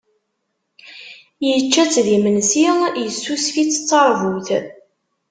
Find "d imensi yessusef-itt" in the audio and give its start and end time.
2.05-3.81